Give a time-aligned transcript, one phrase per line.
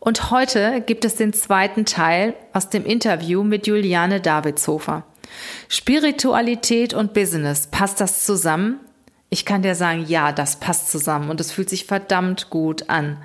[0.00, 5.04] Und heute gibt es den zweiten Teil aus dem Interview mit Juliane Davidshofer.
[5.68, 8.80] Spiritualität und Business, passt das zusammen?
[9.32, 13.18] Ich kann dir sagen, ja, das passt zusammen und es fühlt sich verdammt gut an.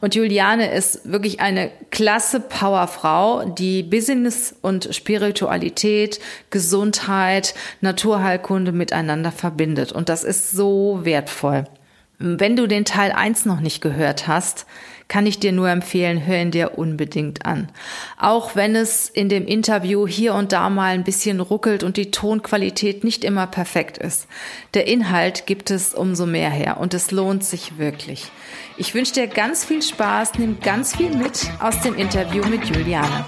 [0.00, 9.90] Und Juliane ist wirklich eine klasse Powerfrau, die Business und Spiritualität, Gesundheit, Naturheilkunde miteinander verbindet.
[9.90, 11.64] Und das ist so wertvoll.
[12.18, 14.66] Wenn du den Teil 1 noch nicht gehört hast,
[15.10, 17.68] kann ich dir nur empfehlen, hör ihn dir unbedingt an.
[18.16, 22.12] Auch wenn es in dem Interview hier und da mal ein bisschen ruckelt und die
[22.12, 24.28] Tonqualität nicht immer perfekt ist.
[24.72, 28.30] Der Inhalt gibt es umso mehr her und es lohnt sich wirklich.
[28.76, 33.26] Ich wünsche dir ganz viel Spaß, nimm ganz viel mit aus dem Interview mit Juliane.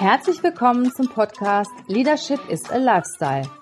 [0.00, 3.61] Herzlich willkommen zum Podcast Leadership is a Lifestyle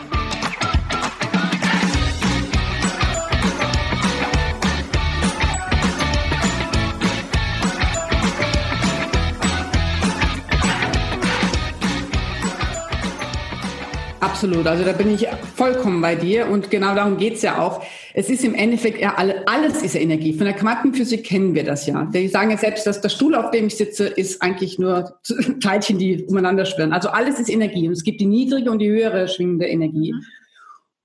[14.41, 17.83] Absolut, also da bin ich vollkommen bei dir und genau darum geht's ja auch.
[18.15, 20.33] Es ist im Endeffekt ja alle, alles ist Energie.
[20.33, 22.05] Von der Quantenphysik kennen wir das ja.
[22.05, 25.19] Die sagen ja selbst, dass der Stuhl, auf dem ich sitze, ist eigentlich nur
[25.61, 26.91] Teilchen, die umeinander schwirren.
[26.91, 30.13] Also alles ist Energie und es gibt die niedrige und die höhere schwingende Energie.
[30.13, 30.25] Mhm.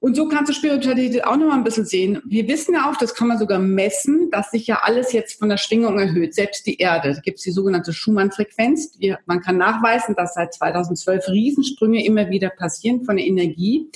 [0.07, 2.23] Und so kannst du Spiritualität auch noch mal ein bisschen sehen.
[2.25, 5.49] Wir wissen ja auch, das kann man sogar messen, dass sich ja alles jetzt von
[5.49, 7.13] der Schwingung erhöht, selbst die Erde.
[7.13, 8.97] Da gibt es die sogenannte Schumann-Frequenz.
[9.27, 13.91] Man kann nachweisen, dass seit 2012 Riesensprünge immer wieder passieren von der Energie.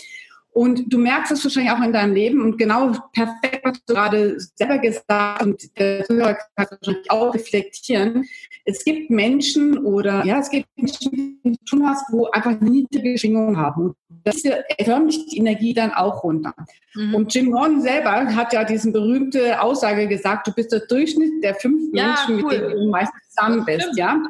[0.53, 4.37] Und du merkst es wahrscheinlich auch in deinem Leben und genau perfekt, was du gerade
[4.57, 8.25] selber gesagt und der Zuhörer kann wahrscheinlich auch reflektieren.
[8.65, 13.17] Es gibt Menschen oder ja, es gibt Menschen, die du tun hast, wo einfach niedrige
[13.17, 13.87] Schwingungen haben.
[13.87, 14.43] Und das
[14.85, 16.55] förmlich die Energie dann auch runter.
[16.95, 17.15] Mhm.
[17.15, 21.55] Und Jim Rohn selber hat ja diese berühmte Aussage gesagt, du bist der Durchschnitt der
[21.55, 22.53] fünf ja, Menschen, cool.
[22.53, 24.21] mit denen du meistens zusammen bist, ja.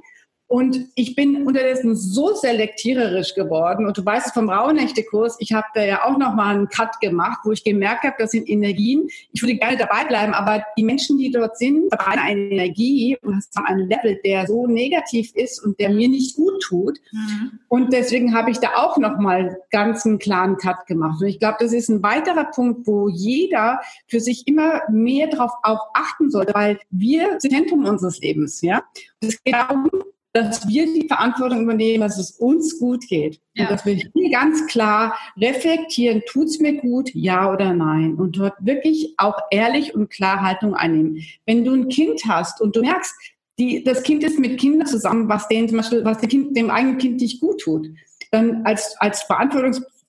[0.51, 3.87] Und ich bin unterdessen so selektiererisch geworden.
[3.87, 7.39] Und du weißt es vom Rauhnächte-Kurs, ich habe da ja auch nochmal einen Cut gemacht,
[7.45, 9.09] wo ich gemerkt habe, das sind Energien.
[9.31, 13.45] Ich würde gerne dabei bleiben, aber die Menschen, die dort sind, haben eine Energie und
[13.57, 16.99] haben einen Level, der so negativ ist und der mir nicht gut tut.
[17.13, 17.61] Mhm.
[17.69, 21.23] Und deswegen habe ich da auch nochmal ganz einen klaren Cut gemacht.
[21.23, 25.53] Und ich glaube, das ist ein weiterer Punkt, wo jeder für sich immer mehr darauf
[25.63, 28.63] auch achten sollte, weil wir sind Zentrum unseres Lebens.
[28.63, 28.83] Ja,
[29.21, 29.89] es geht darum,
[30.33, 33.41] dass wir die Verantwortung übernehmen, dass es uns gut geht.
[33.55, 33.65] Ja.
[33.65, 38.15] Und dass wir hier ganz klar reflektieren, tut's mir gut, ja oder nein.
[38.15, 41.23] Und dort wirklich auch ehrlich und klar Haltung einnehmen.
[41.47, 43.15] Wenn du ein Kind hast und du merkst,
[43.59, 46.71] die, das Kind ist mit Kindern zusammen, was denen zum Beispiel, was dem, kind, dem
[46.71, 47.89] eigenen Kind nicht gut tut,
[48.31, 49.25] dann als, als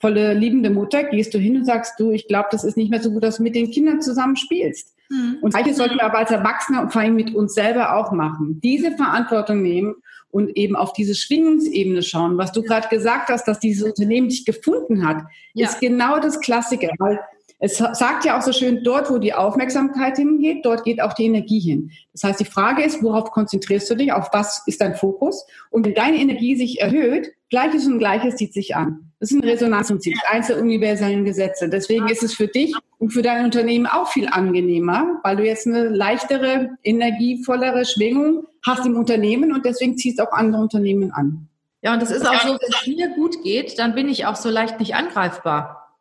[0.02, 3.02] verantwortungsvolle, liebende Mutter gehst du hin und sagst, du, ich glaube, das ist nicht mehr
[3.02, 4.96] so gut, dass du mit den Kindern zusammen spielst.
[5.10, 5.38] Mhm.
[5.42, 8.60] Und das sollten wir aber als Erwachsene und vor allem mit uns selber auch machen.
[8.62, 9.96] Diese Verantwortung nehmen
[10.30, 12.38] und eben auf diese Schwingungsebene schauen.
[12.38, 15.24] Was du gerade gesagt hast, dass dieses Unternehmen dich gefunden hat,
[15.54, 15.68] ja.
[15.68, 17.20] ist genau das Klassische, weil
[17.64, 21.26] es sagt ja auch so schön, dort, wo die Aufmerksamkeit hingeht, dort geht auch die
[21.26, 21.92] Energie hin.
[22.12, 25.46] Das heißt, die Frage ist, worauf konzentrierst du dich, auf was ist dein Fokus?
[25.70, 29.11] Und wenn deine Energie sich erhöht, Gleiches und Gleiches zieht sich an.
[29.22, 31.70] Das ist ein Resonanzprinzip, eins der universellen Gesetze.
[31.70, 35.68] Deswegen ist es für dich und für dein Unternehmen auch viel angenehmer, weil du jetzt
[35.68, 41.48] eine leichtere, energievollere Schwingung hast im Unternehmen und deswegen ziehst auch andere Unternehmen an.
[41.84, 44.36] Ja, und das ist auch so, wenn es mir gut geht, dann bin ich auch
[44.36, 46.00] so leicht nicht angreifbar.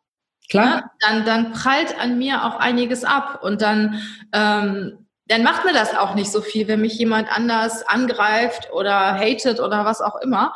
[0.49, 0.65] Klar.
[0.65, 4.01] Ja, dann, dann prallt an mir auch einiges ab und dann,
[4.33, 9.13] ähm, dann macht mir das auch nicht so viel, wenn mich jemand anders angreift oder
[9.13, 10.53] hatet oder was auch immer.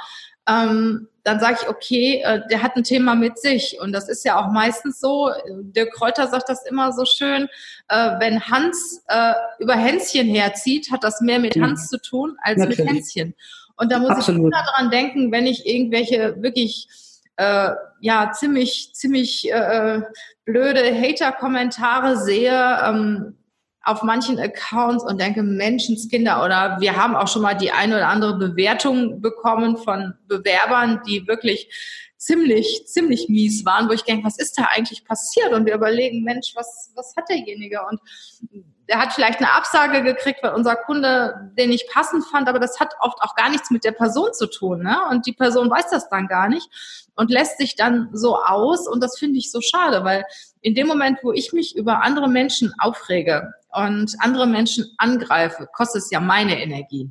[0.49, 3.77] Ähm, dann sage ich, okay, äh, der hat ein Thema mit sich.
[3.81, 7.50] Und das ist ja auch meistens so, der Kräuter sagt das immer so schön,
[7.89, 12.60] äh, wenn Hans äh, über Hänschen herzieht, hat das mehr mit Hans zu tun als
[12.60, 12.77] Natürlich.
[12.77, 13.36] mit Hänschen.
[13.75, 14.39] Und da muss Absolut.
[14.39, 16.88] ich immer dran denken, wenn ich irgendwelche wirklich
[17.38, 20.01] äh, ja ziemlich ziemlich äh,
[20.45, 23.36] blöde Hater-Kommentare sehe ähm,
[23.85, 28.07] auf manchen Accounts und denke Menschenskinder oder wir haben auch schon mal die eine oder
[28.09, 31.69] andere Bewertung bekommen von Bewerbern, die wirklich
[32.17, 35.53] ziemlich, ziemlich mies waren, wo ich denke, was ist da eigentlich passiert?
[35.53, 37.81] Und wir überlegen, Mensch, was, was hat derjenige?
[37.87, 37.99] Und
[38.89, 42.79] der hat vielleicht eine Absage gekriegt, weil unser Kunde den nicht passend fand, aber das
[42.79, 44.81] hat oft auch gar nichts mit der Person zu tun.
[44.81, 44.97] Ne?
[45.11, 46.67] Und die Person weiß das dann gar nicht
[47.15, 48.87] und lässt sich dann so aus.
[48.87, 50.23] Und das finde ich so schade, weil
[50.61, 56.04] in dem Moment, wo ich mich über andere Menschen aufrege und andere Menschen angreife, kostet
[56.04, 57.10] es ja meine Energie.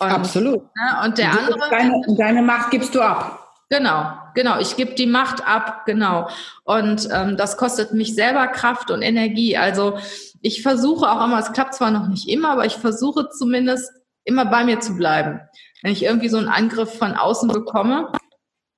[0.00, 0.62] Und, Absolut.
[0.62, 1.04] Ne?
[1.04, 1.70] Und der andere.
[1.70, 3.44] Deine, deine Macht gibst du ab.
[3.70, 4.58] Genau, genau.
[4.60, 6.28] Ich gebe die Macht ab, genau.
[6.64, 9.58] Und ähm, das kostet mich selber Kraft und Energie.
[9.58, 9.98] Also
[10.40, 13.90] ich versuche auch immer, es klappt zwar noch nicht immer, aber ich versuche zumindest
[14.24, 15.40] immer bei mir zu bleiben.
[15.82, 18.10] Wenn ich irgendwie so einen Angriff von außen bekomme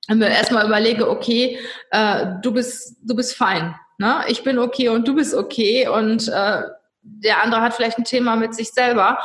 [0.09, 1.57] und mir erstmal überlege, okay,
[1.91, 3.75] äh, du bist, du bist fein.
[4.01, 4.23] Ne?
[4.29, 6.63] Ich bin okay und du bist okay und äh,
[7.03, 9.19] der andere hat vielleicht ein Thema mit sich selber.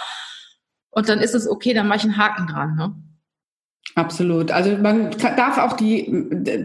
[0.91, 2.77] Und dann ist es okay, dann mache ich einen Haken dran.
[2.77, 2.95] Ne?
[3.97, 4.51] Absolut.
[4.51, 6.07] Also man darf auch die,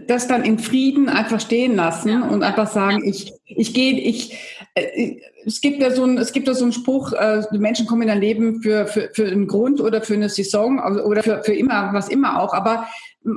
[0.06, 2.28] das dann in Frieden einfach stehen lassen ja.
[2.28, 4.36] und einfach sagen, ich, ich gehe, ich,
[4.74, 7.86] äh, es gibt ja so ein, es gibt ja so einen Spruch, äh, die Menschen
[7.86, 11.42] kommen in dein Leben für, für, für einen Grund oder für eine Saison oder für,
[11.42, 12.52] für immer, was immer auch.
[12.52, 12.86] Aber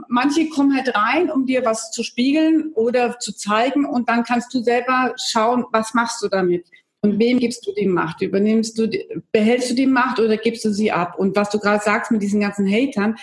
[0.10, 4.54] manche kommen halt rein, um dir was zu spiegeln oder zu zeigen und dann kannst
[4.54, 6.66] du selber schauen, was machst du damit.
[7.00, 8.22] Und wem gibst du die Macht?
[8.22, 8.90] Übernimmst du,
[9.32, 11.18] behältst du die Macht oder gibst du sie ab?
[11.18, 13.16] Und was du gerade sagst mit diesen ganzen Hatern,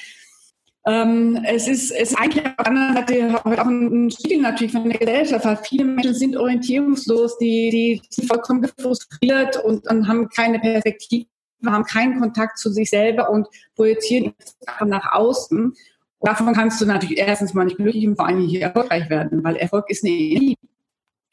[0.84, 4.99] ähm, es ist, es ist eigentlich auf der Seite auch ein Spiegel natürlich von der
[4.99, 5.44] Gesellschaft.
[5.44, 11.26] Weil viele Menschen sind orientierungslos, die, die sind vollkommen frustriert und, und haben keine Perspektive,
[11.64, 13.46] haben keinen Kontakt zu sich selber und
[13.76, 14.34] projizieren
[14.84, 15.73] nach außen.
[16.20, 19.56] Davon kannst du natürlich erstens mal nicht glücklich und vor allem nicht erfolgreich werden, weil
[19.56, 20.58] Erfolg ist eine Energie.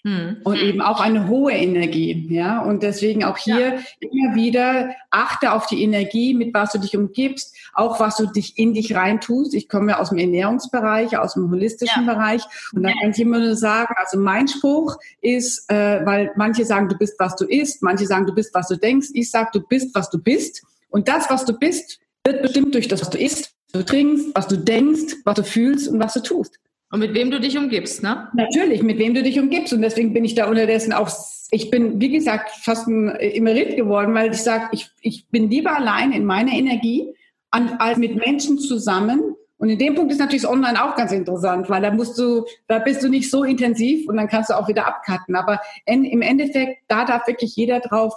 [0.04, 0.38] Hm.
[0.44, 2.62] Und eben auch eine hohe Energie, ja.
[2.62, 3.80] Und deswegen auch hier ja.
[4.00, 8.58] immer wieder achte auf die Energie, mit was du dich umgibst, auch was du dich
[8.58, 9.54] in dich reintust.
[9.54, 12.14] Ich komme ja aus dem Ernährungsbereich, aus dem holistischen ja.
[12.14, 12.44] Bereich.
[12.74, 13.02] Und dann ja.
[13.02, 17.20] kann ich immer nur sagen, also mein Spruch ist, äh, weil manche sagen, du bist,
[17.20, 19.10] was du isst, manche sagen, du bist, was du denkst.
[19.14, 20.64] Ich sage, du bist, was du bist.
[20.90, 24.28] Und das, was du bist, wird bestimmt durch das, was du isst, was du trinkst,
[24.34, 26.60] was du denkst, was du fühlst und was du tust.
[26.92, 28.30] Und mit wem du dich umgibst, ne?
[28.34, 29.74] Natürlich, mit wem du dich umgibst.
[29.74, 31.10] Und deswegen bin ich da unterdessen auch,
[31.52, 35.76] ich bin, wie gesagt, fast ein Emerit geworden, weil ich sage, ich, ich bin lieber
[35.76, 37.14] allein in meiner Energie
[37.52, 39.36] als mit Menschen zusammen.
[39.58, 42.80] Und in dem Punkt ist natürlich Online auch ganz interessant, weil da musst du, da
[42.80, 45.36] bist du nicht so intensiv und dann kannst du auch wieder abcutten.
[45.36, 48.14] Aber in, im Endeffekt, da darf wirklich jeder drauf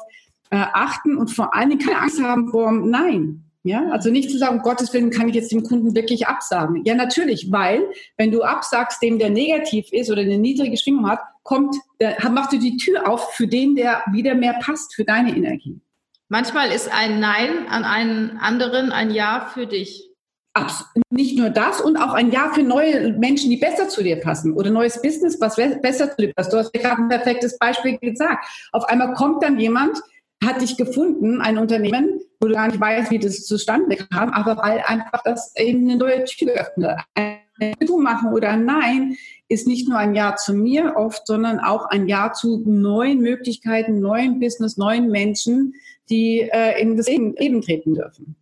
[0.51, 3.42] äh, achten und vor allen Dingen keine Angst haben vor Nein.
[3.65, 6.85] Ja, also nicht zu sagen, um Gottes Willen kann ich jetzt dem Kunden wirklich absagen.
[6.85, 7.87] Ja, natürlich, weil
[8.17, 12.53] wenn du absagst, dem der negativ ist oder eine niedrige Schwingung hat, kommt, der, machst
[12.53, 15.81] du die Tür auf für den, der wieder mehr passt für deine Energie.
[16.29, 20.09] Manchmal ist ein Nein an einen anderen ein Ja für dich.
[20.55, 21.05] Absolut.
[21.11, 24.55] Nicht nur das und auch ein Ja für neue Menschen, die besser zu dir passen
[24.55, 26.53] oder neues Business, was besser zu dir passt.
[26.53, 28.45] Du hast gerade ein perfektes Beispiel gesagt.
[28.73, 29.99] Auf einmal kommt dann jemand,
[30.45, 34.57] hat dich gefunden, ein Unternehmen, wo du gar nicht weißt, wie das zustande kam, aber
[34.57, 36.99] weil einfach das eben eine neue Tür öffnet.
[37.15, 37.39] Ein
[37.81, 39.17] Du machen oder ein Nein
[39.49, 44.01] ist nicht nur ein Ja zu mir oft, sondern auch ein Ja zu neuen Möglichkeiten,
[44.01, 45.75] neuen Business, neuen Menschen,
[46.11, 48.37] die äh, in das Leben treten dürfen.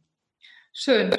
[0.73, 1.11] Schön.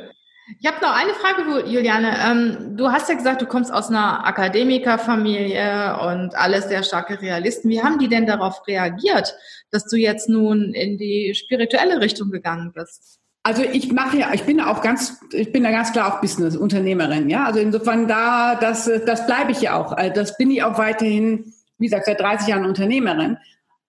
[0.59, 2.15] Ich habe noch eine Frage, Juliane.
[2.25, 7.69] Ähm, du hast ja gesagt, du kommst aus einer Akademikerfamilie und alles sehr starke Realisten.
[7.69, 9.35] Wie haben die denn darauf reagiert,
[9.69, 13.19] dass du jetzt nun in die spirituelle Richtung gegangen bist?
[13.43, 17.27] Also ich mache ja, ich bin auch ganz, ich bin ja ganz klar auch Business-Unternehmerin,
[17.29, 17.45] ja.
[17.45, 19.93] Also insofern da, das, das bleibe ich ja auch.
[19.93, 23.37] Also das bin ich auch weiterhin, wie gesagt, seit 30 Jahren Unternehmerin.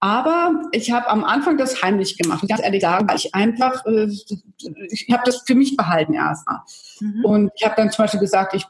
[0.03, 2.45] Aber ich habe am Anfang das heimlich gemacht.
[2.49, 4.09] Ganz ehrlich sagen, weil ich einfach, äh,
[4.91, 6.59] ich habe das für mich behalten erstmal.
[6.99, 7.25] Mhm.
[7.25, 8.67] Und ich habe dann zum Beispiel gesagt, ich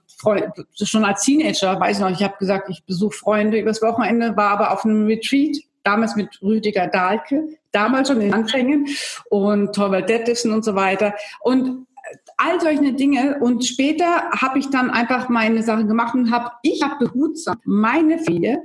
[0.75, 4.51] schon als Teenager, weiß ich noch, ich habe gesagt, ich besuche Freunde übers Wochenende, war
[4.51, 8.89] aber auf einem Retreat, damals mit Rüdiger Dahlke, damals schon in Anfängen
[9.31, 11.15] und Torvald Dettissen und so weiter.
[11.41, 11.87] Und
[12.37, 13.39] all solche Dinge.
[13.41, 18.19] Und später habe ich dann einfach meine Sachen gemacht und habe, ich habe behutsam meine
[18.19, 18.62] Familie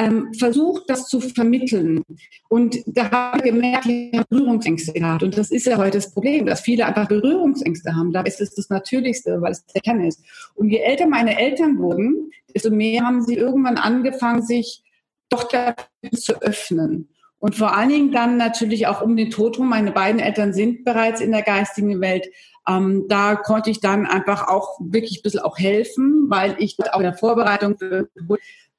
[0.00, 2.02] ähm, versucht, das zu vermitteln.
[2.48, 5.22] Und da habe ich gemerkt, ich habe Berührungsängste gehabt.
[5.22, 8.12] Und das ist ja heute das Problem, dass viele einfach Berührungsängste haben.
[8.12, 10.22] Da ist es das Natürlichste, weil es der Kern ist.
[10.54, 14.82] Und je älter meine Eltern wurden, desto mehr haben sie irgendwann angefangen, sich
[15.28, 15.76] doch dafür
[16.16, 17.10] zu öffnen.
[17.38, 19.68] Und vor allen Dingen dann natürlich auch um den Tod rum.
[19.68, 22.26] Meine beiden Eltern sind bereits in der geistigen Welt.
[22.66, 26.98] Ähm, da konnte ich dann einfach auch wirklich ein bisschen auch helfen, weil ich auch
[26.98, 27.76] in der Vorbereitung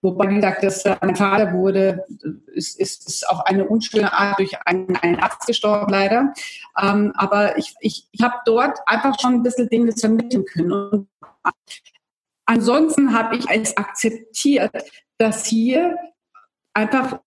[0.04, 2.06] Wobei, gesagt, dass mein Vater wurde,
[2.54, 6.34] ist, ist, ist auf eine unschöne Art durch einen, einen Arzt gestorben, leider.
[6.82, 10.72] Ähm, aber ich, ich, ich habe dort einfach schon ein bisschen Dinge vermitteln können.
[10.72, 11.08] Und
[12.46, 14.72] ansonsten habe ich es akzeptiert,
[15.20, 15.96] dass hier
[16.74, 17.20] einfach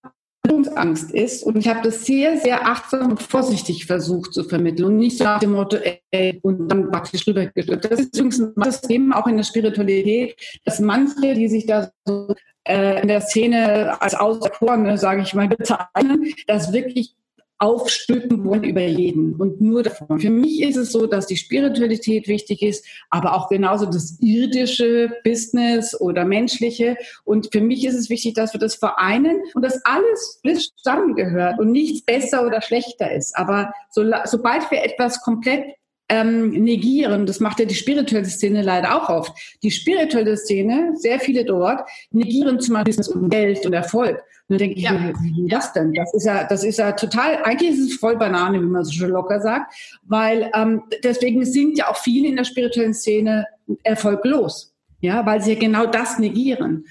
[0.77, 1.43] Angst ist.
[1.43, 5.25] Und ich habe das sehr, sehr achtsam und vorsichtig versucht zu vermitteln und nicht so
[5.25, 5.79] nach dem Motto,
[6.11, 7.85] ey, und dann praktisch rübergestülpt.
[7.85, 12.35] Das ist übrigens das Thema auch in der Spiritualität, dass manche, die sich da so
[12.65, 17.15] äh, in der Szene als Auserkorene, sage ich mal, bezeichnen, das wirklich
[17.64, 20.21] aufstülpen wollen über jeden und nur davon.
[20.21, 25.11] Für mich ist es so, dass die Spiritualität wichtig ist, aber auch genauso das irdische
[25.25, 26.97] Business oder menschliche.
[27.25, 30.40] Und für mich ist es wichtig, dass wir das vereinen und dass alles
[30.76, 33.35] zusammengehört und nichts besser oder schlechter ist.
[33.35, 35.64] Aber so, sobald wir etwas komplett
[36.09, 37.27] ähm, negieren.
[37.27, 39.33] Das macht ja die spirituelle Szene leider auch oft.
[39.63, 44.23] Die spirituelle Szene, sehr viele dort, negieren zum Beispiel Business und Geld und Erfolg.
[44.47, 45.13] Und dann denke ich, ja.
[45.23, 45.95] wie, wie das denn?
[45.95, 48.93] Das ist ja, das ist ja total, eigentlich ist es voll Banane, wie man so
[48.93, 53.47] schon locker sagt, weil ähm, deswegen sind ja auch viele in der spirituellen Szene
[53.83, 56.85] erfolglos, ja, weil sie ja genau das negieren.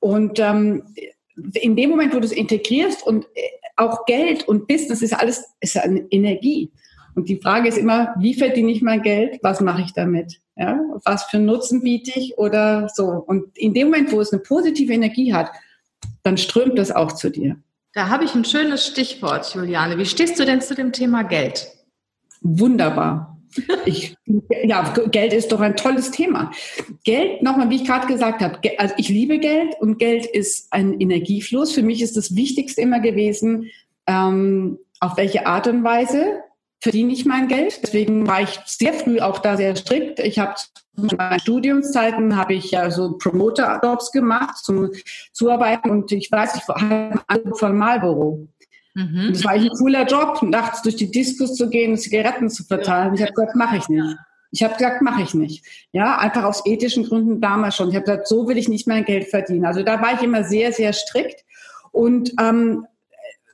[0.00, 0.82] Und ähm,
[1.54, 3.40] in dem Moment, wo du es integrierst und äh,
[3.76, 6.70] auch Geld und Business ist alles ist eine Energie.
[7.18, 9.40] Und die Frage ist immer, wie verdiene ich mein Geld?
[9.42, 10.40] Was mache ich damit?
[10.54, 13.06] Ja, was für Nutzen biete ich oder so?
[13.06, 15.50] Und in dem Moment, wo es eine positive Energie hat,
[16.22, 17.56] dann strömt das auch zu dir.
[17.92, 19.98] Da habe ich ein schönes Stichwort, Juliane.
[19.98, 21.66] Wie stehst du denn zu dem Thema Geld?
[22.40, 23.36] Wunderbar.
[23.84, 24.14] Ich,
[24.62, 26.52] ja, Geld ist doch ein tolles Thema.
[27.02, 31.00] Geld, nochmal, wie ich gerade gesagt habe, also ich liebe Geld und Geld ist ein
[31.00, 31.72] Energiefluss.
[31.72, 33.70] Für mich ist das Wichtigste immer gewesen,
[34.06, 36.44] ähm, auf welche Art und Weise
[36.80, 37.80] verdiene ich mein Geld.
[37.82, 40.20] Deswegen war ich sehr früh auch da sehr strikt.
[40.20, 40.54] Ich habe
[40.96, 44.90] in meinen Studiumszeiten habe ich ja so Promoter-Jobs gemacht zum
[45.32, 48.48] Zuarbeiten und ich weiß, ich hatte ein Angebot von Marlboro.
[48.94, 49.30] Mhm.
[49.32, 53.14] Das war ein cooler Job, nachts durch die Diskos zu gehen, Zigaretten zu verteilen.
[53.14, 54.16] Ich habe gesagt, mache ich nicht.
[54.50, 55.64] Ich habe gesagt, mache ich nicht.
[55.92, 57.90] Ja, einfach aus ethischen Gründen damals schon.
[57.90, 59.66] Ich habe gesagt, so will ich nicht mein Geld verdienen.
[59.66, 61.44] Also da war ich immer sehr, sehr strikt.
[61.92, 62.86] Und ähm,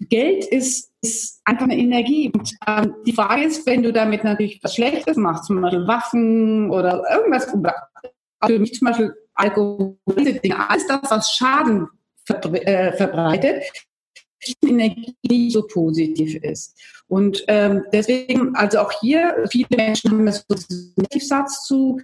[0.01, 2.31] Geld ist, ist einfach eine Energie.
[2.33, 6.71] Und ähm, die Frage ist, wenn du damit natürlich was Schlechtes machst, zum Beispiel Waffen
[6.71, 7.47] oder irgendwas,
[8.47, 9.97] für mich zum Beispiel Alkohol,
[10.69, 11.89] alles das, was Schaden
[12.29, 13.65] äh, verbreitet,
[14.63, 16.79] Energie nicht so positiv ist.
[17.07, 22.01] Und ähm, deswegen, also auch hier, viele Menschen haben so einen Negativsatz zu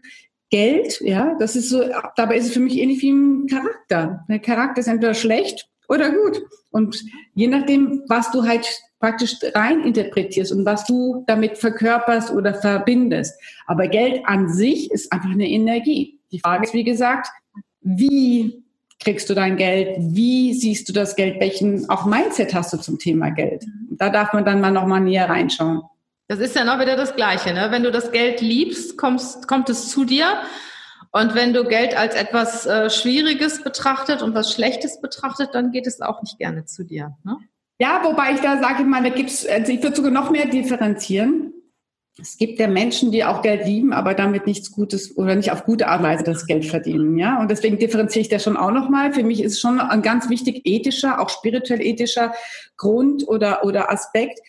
[0.51, 1.83] Geld, ja, das ist so,
[2.17, 4.25] dabei ist es für mich ähnlich wie ein Charakter.
[4.29, 6.41] Der Charakter ist entweder schlecht oder gut.
[6.71, 7.03] Und
[7.35, 8.67] je nachdem, was du halt
[9.01, 13.35] praktisch rein interpretierst und was du damit verkörperst oder verbindest.
[13.67, 16.21] Aber Geld an sich ist einfach eine Energie.
[16.31, 17.29] Die Frage ist, wie gesagt,
[17.81, 18.63] wie
[19.03, 19.97] kriegst du dein Geld?
[19.99, 21.41] Wie siehst du das Geld?
[21.41, 23.65] Welchen auch Mindset hast du zum Thema Geld?
[23.91, 25.83] Da darf man dann mal noch mal näher reinschauen.
[26.29, 27.53] Das ist ja noch wieder das Gleiche.
[27.53, 27.69] Ne?
[27.71, 30.43] Wenn du das Geld liebst, kommst, kommt es zu dir.
[31.13, 35.87] Und wenn du Geld als etwas äh, Schwieriges betrachtet und was Schlechtes betrachtet, dann geht
[35.87, 37.17] es auch nicht gerne zu dir.
[37.25, 37.37] Ne?
[37.79, 40.47] Ja, wobei ich da sage, ich meine, da gibt's, also ich würde sogar noch mehr
[40.47, 41.53] differenzieren.
[42.21, 45.65] Es gibt ja Menschen, die auch Geld lieben, aber damit nichts Gutes oder nicht auf
[45.65, 47.17] gute Art und Weise das Geld verdienen.
[47.17, 49.13] Ja, und deswegen differenziere ich das schon auch nochmal.
[49.13, 52.35] Für mich ist schon ein ganz wichtig ethischer, auch spirituell ethischer
[52.77, 54.41] Grund oder, oder Aspekt,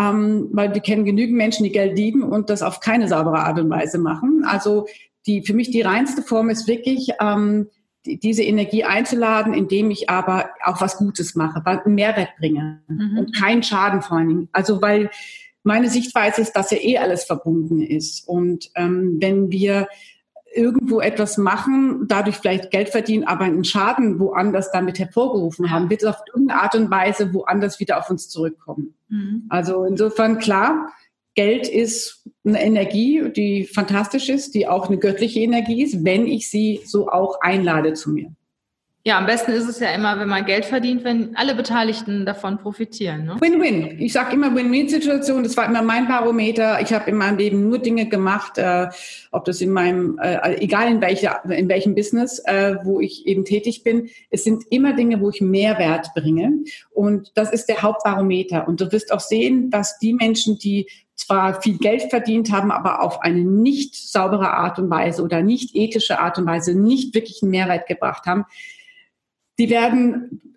[0.00, 3.60] ähm, weil wir kennen genügend Menschen, die Geld lieben und das auf keine saubere Art
[3.60, 4.44] und Weise machen.
[4.44, 4.86] Also
[5.26, 7.68] die, für mich die reinste Form ist wirklich, ähm,
[8.06, 13.18] die, diese Energie einzuladen, indem ich aber auch was Gutes mache, einen Mehrwert bringe mhm.
[13.18, 14.48] und keinen Schaden vor allen Dingen.
[14.52, 15.10] Also weil
[15.62, 18.26] meine Sichtweise ist, dass ja eh alles verbunden ist.
[18.26, 19.88] Und ähm, wenn wir
[20.52, 26.02] irgendwo etwas machen, dadurch vielleicht Geld verdienen, aber einen Schaden woanders damit hervorgerufen haben, wird
[26.02, 28.94] es auf irgendeine Art und Weise woanders wieder auf uns zurückkommen.
[29.08, 29.44] Mhm.
[29.48, 30.92] Also insofern klar,
[31.34, 36.50] Geld ist eine Energie, die fantastisch ist, die auch eine göttliche Energie ist, wenn ich
[36.50, 38.32] sie so auch einlade zu mir.
[39.02, 42.58] Ja, am besten ist es ja immer, wenn man Geld verdient, wenn alle Beteiligten davon
[42.58, 43.24] profitieren.
[43.24, 43.36] Ne?
[43.40, 43.98] Win-win.
[43.98, 45.42] Ich sage immer Win-win-Situation.
[45.42, 46.82] Das war immer mein Barometer.
[46.82, 48.88] Ich habe in meinem Leben nur Dinge gemacht, äh,
[49.32, 53.46] ob das in meinem, äh, egal in, welcher, in welchem Business, äh, wo ich eben
[53.46, 54.10] tätig bin.
[54.28, 56.52] Es sind immer Dinge, wo ich Mehrwert bringe.
[56.90, 58.68] Und das ist der Hauptbarometer.
[58.68, 60.86] Und du wirst auch sehen, dass die Menschen, die
[61.20, 65.76] zwar viel Geld verdient haben, aber auf eine nicht saubere Art und Weise oder nicht
[65.76, 68.44] ethische Art und Weise nicht wirklich einen Mehrwert gebracht haben,
[69.58, 70.56] die werden,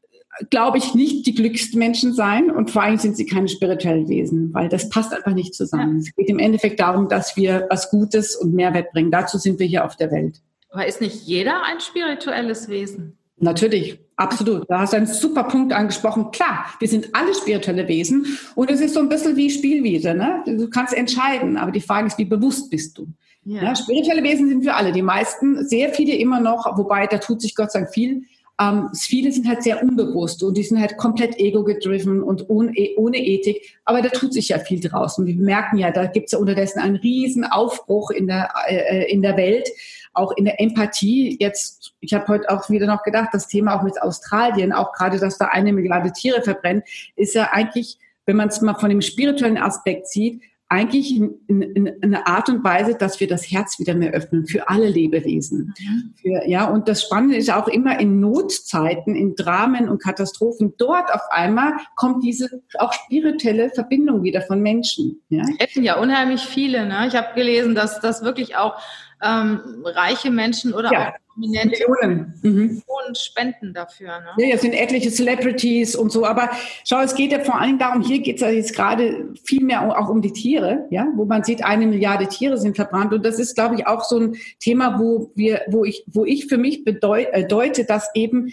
[0.49, 4.53] glaube ich, nicht die glücklichsten Menschen sein und vor allem sind sie keine spirituellen Wesen,
[4.53, 5.99] weil das passt einfach nicht zusammen.
[5.99, 6.07] Ja.
[6.07, 9.11] Es geht im Endeffekt darum, dass wir was Gutes und Mehrwert bringen.
[9.11, 10.41] Dazu sind wir hier auf der Welt.
[10.69, 13.17] Aber ist nicht jeder ein spirituelles Wesen?
[13.37, 14.69] Natürlich, absolut.
[14.69, 16.31] Da hast du einen super Punkt angesprochen.
[16.31, 20.13] Klar, wir sind alle spirituelle Wesen und es ist so ein bisschen wie Spielwiese.
[20.13, 20.43] Ne?
[20.45, 23.07] Du kannst entscheiden, aber die Frage ist, wie bewusst bist du?
[23.45, 23.63] Ja.
[23.63, 23.75] ja.
[23.75, 24.91] spirituelle Wesen sind wir alle.
[24.91, 28.23] Die meisten, sehr viele immer noch, wobei da tut sich Gott sei Dank viel.
[28.61, 33.17] ähm, viele sind halt sehr unbewusst und die sind halt komplett ego-gedriven und ohne, ohne
[33.17, 33.77] Ethik.
[33.83, 35.25] Aber da tut sich ja viel draußen.
[35.25, 39.21] Wir merken ja, da gibt es ja unterdessen einen riesen Aufbruch in der, äh, in
[39.21, 39.67] der Welt,
[40.13, 41.37] auch in der Empathie.
[41.39, 45.19] Jetzt, ich habe heute auch wieder noch gedacht, das Thema auch mit Australien, auch gerade,
[45.19, 46.83] dass da eine Milliarde Tiere verbrennen,
[47.15, 50.41] ist ja eigentlich, wenn man es mal von dem spirituellen Aspekt sieht,
[50.73, 54.47] eigentlich in, in, in eine Art und Weise, dass wir das Herz wieder mehr öffnen
[54.47, 55.73] für alle Lebewesen.
[55.79, 56.13] Mhm.
[56.19, 61.13] Für, ja, und das Spannende ist auch immer in Notzeiten, in Dramen und Katastrophen, dort
[61.13, 65.21] auf einmal kommt diese auch spirituelle Verbindung wieder von Menschen.
[65.29, 66.87] Ja, hätten ja unheimlich viele.
[66.87, 67.05] Ne?
[67.07, 68.73] Ich habe gelesen, dass das wirklich auch
[69.23, 71.09] ähm, reiche Menschen oder ja.
[71.09, 72.83] auch prominente Millionen mhm.
[73.15, 74.19] spenden dafür.
[74.19, 74.47] Ne?
[74.47, 76.25] Ja, es sind etliche Celebrities und so.
[76.25, 76.49] Aber
[76.87, 79.81] schau, es geht ja vor allem darum, hier geht es ja jetzt gerade viel mehr
[79.97, 83.13] auch um die Tiere, ja, wo man sieht, eine Milliarde Tiere sind verbrannt.
[83.13, 86.47] Und das ist, glaube ich, auch so ein Thema, wo wir, wo ich, wo ich
[86.47, 88.51] für mich bedeute, äh, dass eben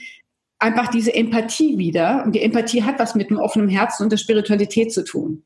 [0.58, 4.18] einfach diese Empathie wieder, und die Empathie hat was mit dem offenen Herzen und der
[4.18, 5.42] Spiritualität zu tun.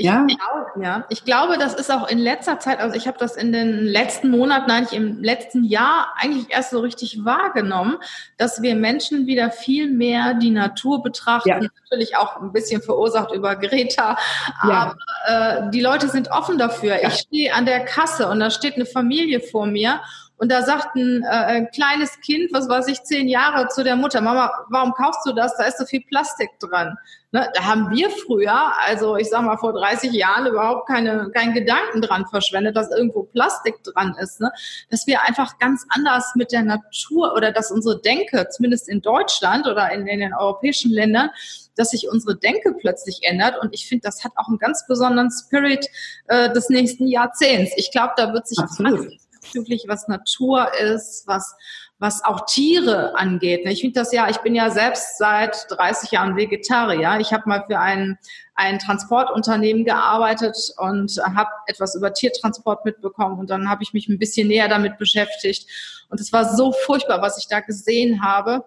[0.00, 0.24] Ich, ja?
[0.24, 1.04] Glaube, ja.
[1.10, 4.30] ich glaube, das ist auch in letzter Zeit, also ich habe das in den letzten
[4.30, 7.98] Monaten, eigentlich im letzten Jahr eigentlich erst so richtig wahrgenommen,
[8.38, 11.50] dass wir Menschen wieder viel mehr die Natur betrachten.
[11.50, 11.60] Ja.
[11.60, 14.16] Natürlich auch ein bisschen verursacht über Greta,
[14.62, 14.96] aber
[15.28, 15.66] ja.
[15.66, 16.96] äh, die Leute sind offen dafür.
[17.02, 20.00] Ich stehe an der Kasse und da steht eine Familie vor mir
[20.40, 23.94] und da sagt ein, äh, ein kleines Kind, was weiß ich, zehn Jahre zu der
[23.94, 25.54] Mutter, Mama, warum kaufst du das?
[25.58, 26.96] Da ist so viel Plastik dran.
[27.32, 31.52] Ne, da haben wir früher, also ich sag mal vor 30 Jahren, überhaupt keine, keinen
[31.52, 34.40] Gedanken dran verschwendet, dass irgendwo Plastik dran ist.
[34.40, 34.50] Ne?
[34.90, 39.66] Dass wir einfach ganz anders mit der Natur oder dass unsere Denke, zumindest in Deutschland
[39.66, 41.28] oder in, in den europäischen Ländern,
[41.76, 43.60] dass sich unsere Denke plötzlich ändert.
[43.60, 45.86] Und ich finde, das hat auch einen ganz besonderen Spirit
[46.28, 47.72] äh, des nächsten Jahrzehnts.
[47.76, 51.54] Ich glaube, da wird sich Absolut bezüglich was Natur ist, was
[52.00, 53.60] was auch Tiere angeht.
[53.66, 57.18] Ich finde das ja, ich bin ja selbst seit 30 Jahren Vegetarier.
[57.20, 58.18] Ich habe mal für ein,
[58.54, 64.18] ein Transportunternehmen gearbeitet und habe etwas über Tiertransport mitbekommen und dann habe ich mich ein
[64.18, 65.68] bisschen näher damit beschäftigt.
[66.08, 68.64] Und es war so furchtbar, was ich da gesehen habe.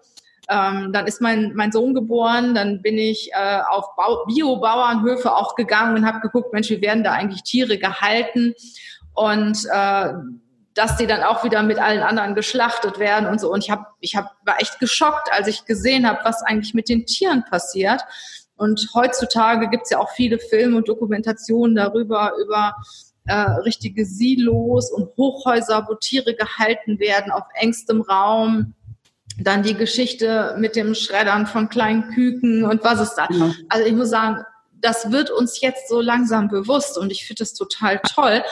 [0.48, 3.96] Ähm, dann ist mein, mein Sohn geboren, dann bin ich äh, auf
[4.26, 8.54] Bio-Bauernhöfe auch gegangen und habe geguckt, Mensch, wie werden da eigentlich Tiere gehalten?
[9.14, 10.12] Und äh,
[10.74, 13.50] dass die dann auch wieder mit allen anderen geschlachtet werden und so.
[13.52, 16.88] Und ich habe, ich hab, war echt geschockt, als ich gesehen habe, was eigentlich mit
[16.88, 18.02] den Tieren passiert.
[18.56, 22.74] Und heutzutage gibt's ja auch viele Filme und Dokumentationen darüber, über
[23.26, 28.74] äh, richtige Silos und Hochhäuser, wo Tiere gehalten werden auf engstem Raum.
[29.38, 33.26] Dann die Geschichte mit dem Schreddern von kleinen Küken und was ist da.
[33.30, 33.52] Ja.
[33.68, 34.44] Also ich muss sagen,
[34.84, 38.44] das wird uns jetzt so langsam bewusst und ich finde es total toll,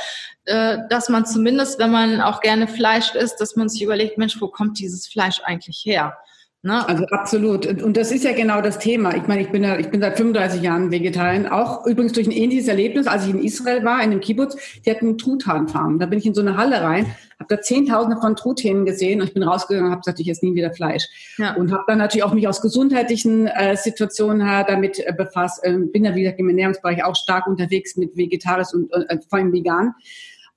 [0.46, 4.40] äh, dass man zumindest, wenn man auch gerne Fleisch isst, dass man sich überlegt, Mensch,
[4.40, 6.16] wo kommt dieses Fleisch eigentlich her?
[6.64, 6.88] Ne?
[6.88, 7.66] Also absolut.
[7.82, 9.16] Und das ist ja genau das Thema.
[9.16, 11.48] Ich meine, ich bin ja, ich bin seit 35 Jahren Vegetarierin.
[11.48, 14.90] Auch übrigens durch ein ähnliches Erlebnis, als ich in Israel war, in einem Kibbutz, die
[14.90, 15.98] hatten eine Truthahnfarm.
[15.98, 17.06] Da bin ich in so eine Halle rein,
[17.40, 20.46] habe da Zehntausende von Truthähnen gesehen und ich bin rausgegangen und habe gesagt, ich esse
[20.46, 21.08] nie wieder Fleisch.
[21.36, 21.56] Ja.
[21.56, 25.64] Und habe dann natürlich auch mich aus gesundheitlichen äh, Situationen her damit äh, befasst.
[25.64, 28.88] Äh, bin ja wieder im Ernährungsbereich auch stark unterwegs mit Vegetarisch und
[29.28, 29.94] vor allem vegan.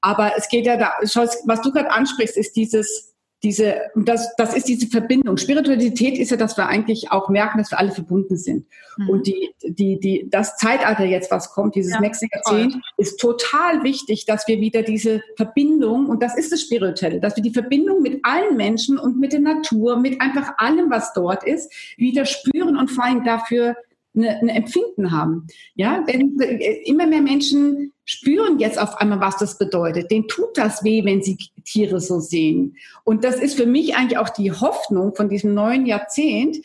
[0.02, 4.68] Aber es geht ja da, was du gerade ansprichst, ist dieses diese, das, das ist
[4.68, 5.38] diese Verbindung.
[5.38, 8.66] Spiritualität ist ja, dass wir eigentlich auch merken, dass wir alle verbunden sind.
[8.98, 9.10] Mhm.
[9.10, 13.84] Und die, die, die, das Zeitalter jetzt, was kommt, dieses ja, nächste Jahrzehnt, ist total
[13.84, 18.02] wichtig, dass wir wieder diese Verbindung, und das ist das Spirituelle, dass wir die Verbindung
[18.02, 22.78] mit allen Menschen und mit der Natur, mit einfach allem, was dort ist, wieder spüren
[22.78, 23.76] und vor allem dafür
[24.16, 25.48] eine, eine Empfinden haben.
[25.76, 30.12] Ja, wenn äh, immer mehr Menschen spüren jetzt auf einmal, was das bedeutet.
[30.12, 32.78] Den tut das weh, wenn sie Tiere so sehen.
[33.04, 36.58] Und das ist für mich eigentlich auch die Hoffnung von diesem neuen Jahrzehnt,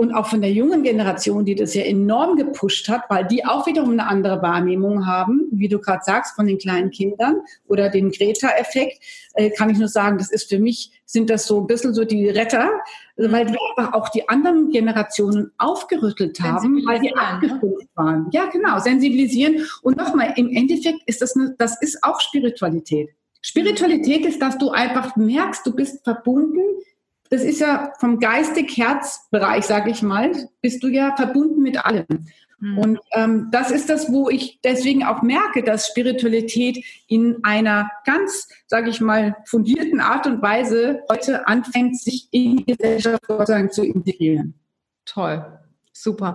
[0.00, 3.66] und auch von der jungen Generation, die das ja enorm gepusht hat, weil die auch
[3.66, 8.10] wiederum eine andere Wahrnehmung haben, wie du gerade sagst, von den kleinen Kindern oder den
[8.10, 11.92] Greta-Effekt, äh, kann ich nur sagen, das ist für mich, sind das so ein bisschen
[11.92, 12.70] so die Retter,
[13.16, 17.20] weil die einfach auch die anderen Generationen aufgerüttelt haben, weil die ne?
[17.20, 18.28] abgestumpft waren.
[18.32, 19.66] Ja, genau, sensibilisieren.
[19.82, 23.10] Und nochmal, im Endeffekt ist das, eine, das ist auch Spiritualität.
[23.42, 26.60] Spiritualität ist, dass du einfach merkst, du bist verbunden
[27.30, 32.26] das ist ja vom geistig-Herzbereich, sage ich mal, bist du ja verbunden mit allem.
[32.58, 32.78] Mhm.
[32.78, 38.48] Und ähm, das ist das, wo ich deswegen auch merke, dass Spiritualität in einer ganz,
[38.66, 43.22] sage ich mal, fundierten Art und Weise heute anfängt, sich in die Gesellschaft
[43.70, 44.54] zu integrieren.
[45.04, 45.58] Toll,
[45.92, 46.34] super.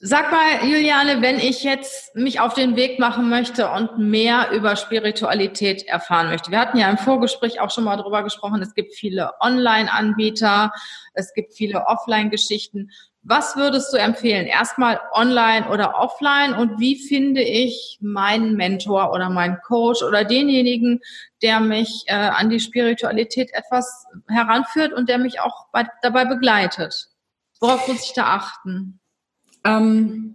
[0.00, 4.76] Sag mal, Juliane, wenn ich jetzt mich auf den Weg machen möchte und mehr über
[4.76, 6.50] Spiritualität erfahren möchte.
[6.50, 8.60] Wir hatten ja im Vorgespräch auch schon mal drüber gesprochen.
[8.60, 10.70] Es gibt viele Online-Anbieter,
[11.14, 12.90] es gibt viele Offline-Geschichten.
[13.22, 14.46] Was würdest du empfehlen?
[14.46, 16.52] Erstmal online oder offline?
[16.52, 21.00] Und wie finde ich meinen Mentor oder meinen Coach oder denjenigen,
[21.40, 27.08] der mich äh, an die Spiritualität etwas heranführt und der mich auch bei, dabei begleitet?
[27.60, 29.00] Worauf muss ich da achten?
[29.66, 30.26] Ähm,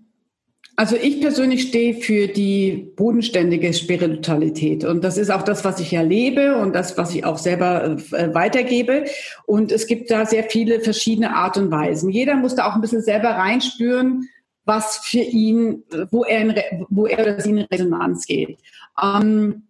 [0.75, 5.93] also ich persönlich stehe für die bodenständige Spiritualität und das ist auch das, was ich
[5.93, 9.05] erlebe und das, was ich auch selber äh, weitergebe.
[9.45, 12.09] Und es gibt da sehr viele verschiedene Art und Weisen.
[12.09, 14.27] Jeder muss da auch ein bisschen selber reinspüren,
[14.65, 16.55] was für ihn, wo er, in,
[16.89, 18.57] wo er oder sie in Resonanz geht.
[19.01, 19.63] Ähm,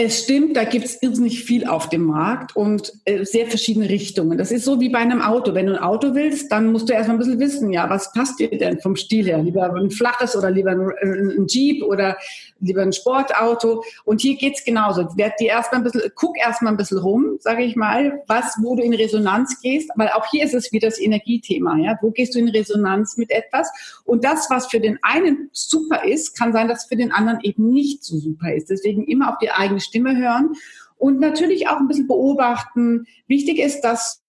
[0.00, 4.38] es stimmt, da gibt es irrsinnig viel auf dem Markt und äh, sehr verschiedene Richtungen.
[4.38, 5.54] Das ist so wie bei einem Auto.
[5.54, 8.38] Wenn du ein Auto willst, dann musst du erstmal ein bisschen wissen, ja, was passt
[8.38, 9.38] dir denn vom Stil her?
[9.42, 12.16] Lieber ein flaches oder lieber ein, ein Jeep oder
[12.60, 13.82] lieber ein Sportauto.
[14.04, 15.04] Und hier geht's genauso.
[15.16, 18.76] Werd dir erstmal ein bisschen, guck erstmal ein bisschen rum, sage ich mal, was, wo
[18.76, 19.90] du in Resonanz gehst.
[19.96, 21.76] Weil auch hier ist es wieder das Energiethema.
[21.76, 21.98] Ja?
[22.02, 23.68] Wo gehst du in Resonanz mit etwas?
[24.04, 27.70] Und das, was für den einen super ist, kann sein, dass für den anderen eben
[27.70, 28.70] nicht so super ist.
[28.70, 30.52] Deswegen immer auf die eigene Stimme hören
[30.96, 33.06] und natürlich auch ein bisschen beobachten.
[33.26, 34.22] Wichtig ist, dass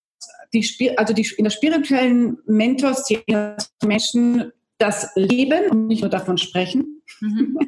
[0.54, 7.02] die, also die, in der spirituellen Mentorszene Menschen das leben und nicht nur davon sprechen.
[7.20, 7.60] Mhm.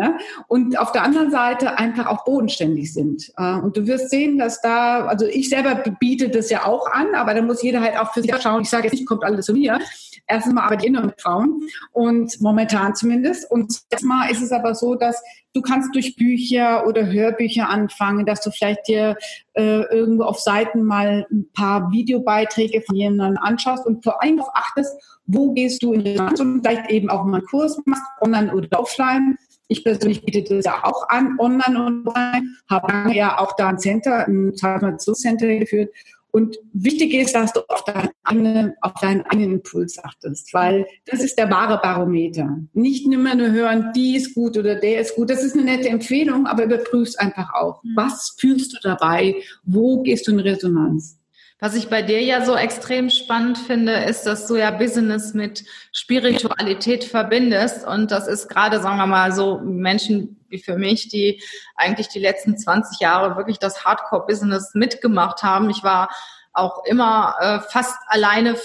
[0.00, 0.18] Ja?
[0.46, 3.30] Und auf der anderen Seite einfach auch bodenständig sind.
[3.36, 7.14] Äh, und du wirst sehen, dass da, also ich selber biete das ja auch an,
[7.14, 8.62] aber da muss jeder halt auch für sich schauen.
[8.62, 9.78] Ich sage jetzt nicht, kommt alles zu mir.
[10.26, 13.50] Erstens mal arbeite ich nur mit Frauen und momentan zumindest.
[13.50, 15.22] Und erstmal ist es aber so, dass
[15.54, 19.16] du kannst durch Bücher oder Hörbücher anfangen, dass du vielleicht dir
[19.54, 24.54] äh, irgendwo auf Seiten mal ein paar Videobeiträge von jemandem anschaust und vor allem darauf
[24.54, 24.92] achtest,
[25.26, 28.80] wo gehst du in Resonanz und vielleicht eben auch mal einen Kurs machst, online oder
[28.80, 29.36] offline
[29.68, 33.68] ich persönlich biete das ja auch an, online und online, habe lange ja auch da
[33.68, 35.90] ein Center, ein Transformationscenter geführt.
[36.30, 41.20] Und wichtig ist, dass du auf deinen, eigenen, auf deinen eigenen Impuls achtest, weil das
[41.20, 42.58] ist der wahre Barometer.
[42.74, 45.30] Nicht immer nur hören, die ist gut oder der ist gut.
[45.30, 47.82] Das ist eine nette Empfehlung, aber überprüfst einfach auch.
[47.82, 47.96] Mhm.
[47.96, 49.36] Was fühlst du dabei?
[49.64, 51.18] Wo gehst du in Resonanz?
[51.60, 55.64] Was ich bei dir ja so extrem spannend finde, ist, dass du ja Business mit
[55.92, 57.84] Spiritualität verbindest.
[57.84, 61.42] Und das ist gerade, sagen wir mal, so Menschen wie für mich, die
[61.74, 65.68] eigentlich die letzten 20 Jahre wirklich das Hardcore-Business mitgemacht haben.
[65.68, 66.10] Ich war
[66.52, 68.56] auch immer äh, fast alleine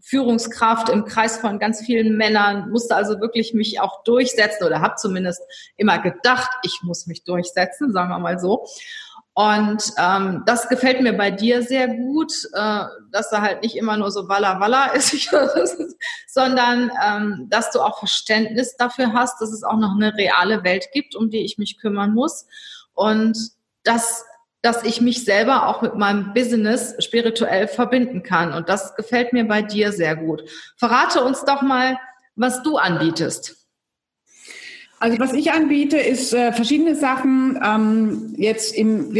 [0.00, 4.96] Führungskraft im Kreis von ganz vielen Männern, musste also wirklich mich auch durchsetzen oder habe
[4.96, 5.40] zumindest
[5.76, 8.66] immer gedacht, ich muss mich durchsetzen, sagen wir mal so.
[9.36, 13.96] Und ähm, das gefällt mir bei dir sehr gut, äh, dass er halt nicht immer
[13.96, 15.12] nur so Walla Walla ist,
[16.28, 20.86] sondern ähm, dass du auch Verständnis dafür hast, dass es auch noch eine reale Welt
[20.92, 22.46] gibt, um die ich mich kümmern muss.
[22.92, 23.36] Und
[23.82, 24.24] dass,
[24.62, 28.52] dass ich mich selber auch mit meinem Business spirituell verbinden kann.
[28.52, 30.48] Und das gefällt mir bei dir sehr gut.
[30.76, 31.98] Verrate uns doch mal,
[32.36, 33.63] was du anbietest.
[35.04, 37.60] Also was ich anbiete, ist äh, verschiedene Sachen.
[37.62, 39.14] Ähm, jetzt im,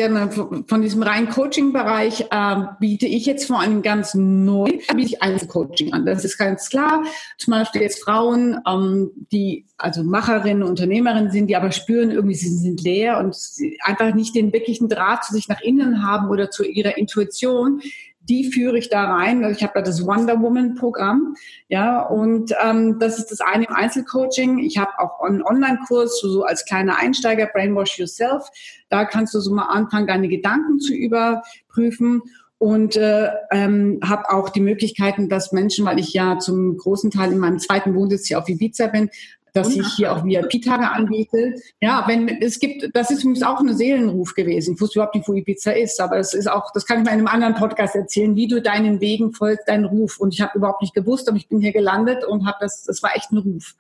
[0.67, 5.93] von diesem reinen Coaching-Bereich äh, biete ich jetzt vor allem ganz neu, biete ich Einzelcoaching
[5.93, 6.07] an.
[6.07, 7.03] Das ist ganz klar.
[7.37, 12.49] Zum Beispiel jetzt Frauen, ähm, die also Macherinnen, Unternehmerinnen sind, die aber spüren, irgendwie sie
[12.49, 13.37] sind leer und
[13.83, 17.83] einfach nicht den wirklichen Draht zu sich nach innen haben oder zu ihrer Intuition
[18.29, 19.45] die führe ich da rein.
[19.45, 21.37] Also ich habe da das Wonder Woman Programm,
[21.69, 24.59] ja, und ähm, das ist das eine im Einzelcoaching.
[24.59, 28.49] Ich habe auch einen Online-Kurs so, so als kleiner Einsteiger Brainwash Yourself.
[28.89, 32.23] Da kannst du so mal anfangen, deine Gedanken zu überprüfen
[32.59, 37.33] und äh, ähm, habe auch die Möglichkeiten, dass Menschen, weil ich ja zum großen Teil
[37.33, 39.11] in meinem zweiten Wohnsitz hier auf Ibiza bin,
[39.55, 41.55] dass ich hier auch VIP-Tage anbiete.
[41.81, 44.75] Ja, wenn es gibt, das ist übrigens auch ein Seelenruf gewesen.
[44.75, 47.13] Ich wusste überhaupt nicht, wo Ibiza ist, aber es ist auch, das kann ich mal
[47.13, 50.19] in einem anderen Podcast erzählen, wie du deinen Wegen folgst, deinen Ruf.
[50.19, 53.01] Und ich habe überhaupt nicht gewusst, aber ich bin hier gelandet und habe das, das
[53.03, 53.77] war echt ein Ruf.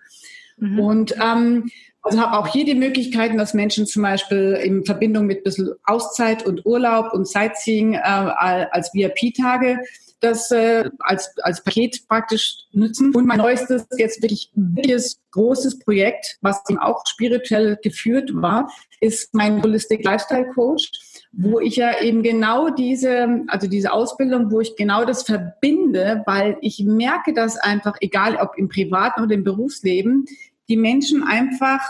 [0.58, 0.78] Mhm.
[0.78, 1.70] Und ähm,
[2.02, 5.72] also habe auch hier die Möglichkeiten, dass Menschen zum Beispiel in Verbindung mit ein bisschen
[5.84, 9.78] Auszeit und Urlaub und Sightseeing äh, als VIP-Tage
[10.20, 13.14] das äh, als, als Paket praktisch nutzen.
[13.14, 19.34] Und mein neuestes, jetzt wirklich wirkliches großes Projekt, was eben auch spirituell geführt war, ist
[19.34, 20.90] mein Holistic Lifestyle Coach,
[21.32, 26.56] wo ich ja eben genau diese, also diese Ausbildung, wo ich genau das verbinde, weil
[26.60, 30.26] ich merke, dass einfach, egal ob im privaten oder im Berufsleben,
[30.68, 31.80] die Menschen einfach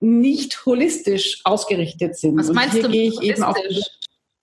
[0.00, 2.36] nicht holistisch ausgerichtet sind.
[2.36, 2.88] Was meinst du?
[2.88, 3.56] Gehe ich eben auf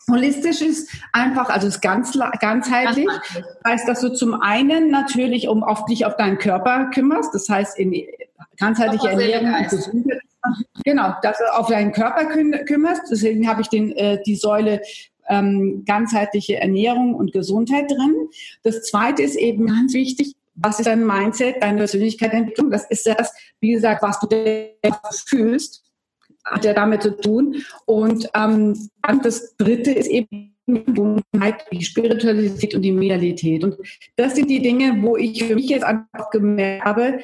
[0.09, 3.07] Holistisch ist einfach, also ist ganz, ganzheitlich.
[3.33, 7.47] Das heißt, dass du zum einen natürlich um auf dich auf deinen Körper kümmerst, das
[7.49, 7.93] heißt in
[8.57, 10.21] ganzheitliche Ernährung und Gesundheit.
[10.85, 13.03] Genau, dass du auf deinen Körper kümmerst.
[13.11, 14.81] Deswegen habe ich den, äh, die Säule
[15.27, 18.29] ähm, ganzheitliche Ernährung und Gesundheit drin.
[18.63, 22.71] Das zweite ist eben ganz wichtig, was ist dein Mindset, deine Persönlichkeitsentwicklung?
[22.71, 24.27] Das ist das, wie gesagt, was du
[25.25, 25.88] fühlst
[26.49, 27.63] hat ja damit zu tun.
[27.85, 28.89] Und ähm,
[29.23, 30.55] das Dritte ist eben
[31.71, 33.63] die Spiritualität und die Medialität.
[33.63, 33.77] Und
[34.15, 37.23] das sind die Dinge, wo ich für mich jetzt einfach gemerkt habe,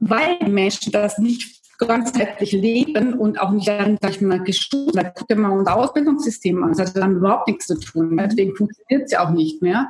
[0.00, 4.94] weil Menschen das nicht ganzheitlich leben und auch nicht dann, sag ich mal, geschult.
[4.94, 6.74] Da guckt mal unser Ausbildungssystem an.
[6.76, 8.16] Das hat dann überhaupt nichts zu tun.
[8.16, 9.88] Deswegen funktioniert es ja auch nicht mehr.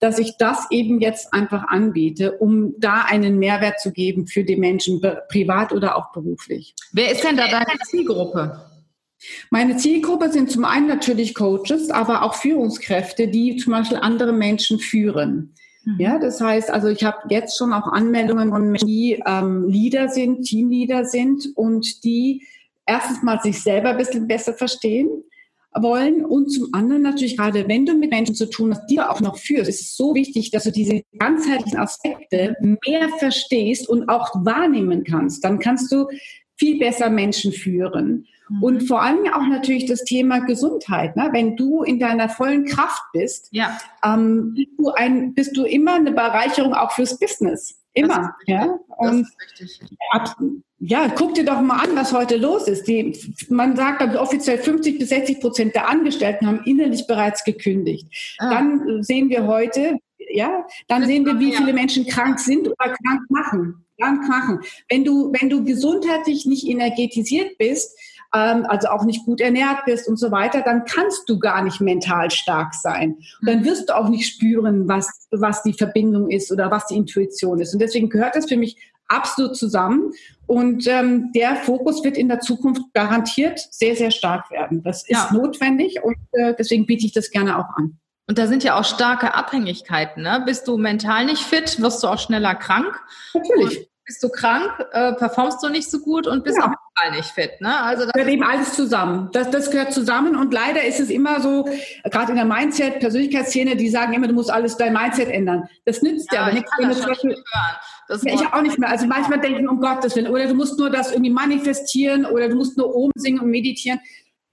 [0.00, 4.56] Dass ich das eben jetzt einfach anbiete, um da einen Mehrwert zu geben für die
[4.56, 6.74] Menschen, privat oder auch beruflich.
[6.92, 8.62] Wer ist denn da deine Zielgruppe?
[9.50, 14.78] Meine Zielgruppe sind zum einen natürlich Coaches, aber auch Führungskräfte, die zum Beispiel andere Menschen
[14.78, 15.54] führen.
[15.86, 16.00] Mhm.
[16.00, 20.08] Ja, das heißt, also ich habe jetzt schon auch Anmeldungen von Menschen, die ähm, Leader
[20.08, 22.44] sind, Teamleader sind und die
[22.86, 25.08] erstens mal sich selber ein bisschen besser verstehen
[25.72, 29.08] wollen und zum anderen natürlich gerade, wenn du mit Menschen zu tun hast, die du
[29.08, 34.08] auch noch führst, ist es so wichtig, dass du diese ganzheitlichen Aspekte mehr verstehst und
[34.08, 35.44] auch wahrnehmen kannst.
[35.44, 36.06] Dann kannst du
[36.56, 38.26] viel besser Menschen führen.
[38.48, 38.62] Mhm.
[38.62, 41.16] Und vor allem auch natürlich das Thema Gesundheit.
[41.16, 41.30] Ne?
[41.32, 43.78] Wenn du in deiner vollen Kraft bist, ja.
[44.04, 47.78] ähm, bist, du ein, bist du immer eine Bereicherung auch fürs Business.
[47.92, 48.36] Immer.
[48.46, 48.78] Ja?
[48.98, 49.26] Und
[50.10, 50.36] ab,
[50.78, 52.86] ja, guck dir doch mal an, was heute los ist.
[52.86, 58.06] Die, man sagt, also offiziell 50 bis 60 Prozent der Angestellten haben innerlich bereits gekündigt.
[58.38, 58.50] Ah.
[58.50, 63.22] Dann sehen wir heute, ja, dann sehen wir, wie viele Menschen krank sind oder krank
[63.30, 63.86] machen.
[63.98, 64.60] Krank machen.
[64.90, 67.96] Wenn du, wenn du gesundheitlich nicht energetisiert bist,
[68.34, 71.80] ähm, also auch nicht gut ernährt bist und so weiter, dann kannst du gar nicht
[71.80, 73.16] mental stark sein.
[73.40, 76.96] Und dann wirst du auch nicht spüren, was, was die Verbindung ist oder was die
[76.96, 77.72] Intuition ist.
[77.72, 78.76] Und deswegen gehört das für mich
[79.08, 80.12] absolut zusammen.
[80.46, 84.82] Und ähm, der Fokus wird in der Zukunft garantiert sehr, sehr stark werden.
[84.82, 85.30] Das ist ja.
[85.32, 87.98] notwendig und äh, deswegen biete ich das gerne auch an.
[88.28, 90.22] Und da sind ja auch starke Abhängigkeiten.
[90.22, 90.42] Ne?
[90.44, 93.00] Bist du mental nicht fit, wirst du auch schneller krank.
[93.34, 93.78] Natürlich.
[93.78, 96.64] Und bist du krank, äh, performst du nicht so gut und bist ja.
[96.64, 97.60] auch mental nicht fit.
[97.60, 97.76] Ne?
[97.80, 99.28] Also das gehört eben alles zusammen.
[99.32, 101.68] Das, das gehört zusammen und leider ist es immer so,
[102.04, 105.68] gerade in der Mindset, Persönlichkeitsszene, die sagen immer, du musst alles dein Mindset ändern.
[105.84, 106.70] Das nützt ja, aber nichts.
[106.78, 107.36] Wenn das Beispiel,
[108.08, 108.90] das ja, ich auch nicht mehr.
[108.90, 112.54] Also manchmal denken, um Gottes Willen, oder du musst nur das irgendwie manifestieren oder du
[112.54, 114.00] musst nur oben singen und meditieren.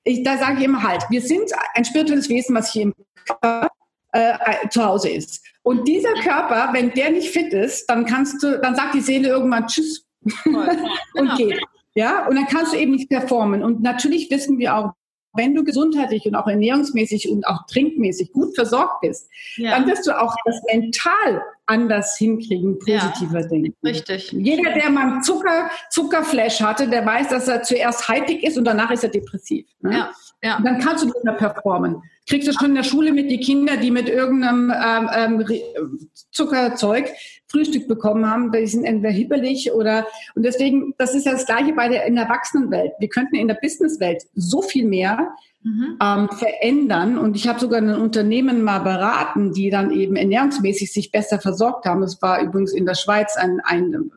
[0.03, 2.93] Ich, da sage ich immer halt, wir sind ein spirituelles Wesen, was hier im
[3.25, 3.69] Körper
[4.13, 5.43] äh, zu Hause ist.
[5.63, 9.29] Und dieser Körper, wenn der nicht fit ist, dann kannst du, dann sagt die Seele
[9.29, 10.05] irgendwann Tschüss
[10.45, 10.65] und
[11.13, 11.35] genau.
[11.37, 11.59] geht.
[11.95, 13.63] Ja, und dann kannst du eben nicht performen.
[13.63, 14.93] Und natürlich wissen wir auch,
[15.35, 19.71] wenn du gesundheitlich und auch ernährungsmäßig und auch trinkmäßig gut versorgt bist, ja.
[19.71, 23.75] dann wirst du auch das mental anders hinkriegen, positiver ja, denken.
[23.83, 24.31] Richtig.
[24.31, 28.91] Jeder, der mal Zucker, Zuckerflash hatte, der weiß, dass er zuerst heitig ist und danach
[28.91, 29.65] ist er depressiv.
[29.81, 29.93] Ne?
[29.93, 30.11] Ja,
[30.43, 30.57] ja.
[30.57, 32.03] Und dann kannst du nicht mehr performen.
[32.27, 37.11] Kriegst du schon in der Schule mit die Kinder, die mit irgendeinem ähm, ähm, Zuckerzeug
[37.47, 41.73] Frühstück bekommen haben, die sind entweder hibbelig oder und deswegen, das ist ja das Gleiche
[41.73, 42.93] bei der in der Erwachsenenwelt.
[42.99, 45.99] Wir könnten in der Businesswelt so viel mehr mhm.
[46.01, 51.11] ähm, verändern und ich habe sogar ein Unternehmen mal beraten, die dann eben ernährungsmäßig sich
[51.11, 52.01] besser versorgt haben.
[52.03, 54.11] Es war übrigens in der Schweiz ein, ein,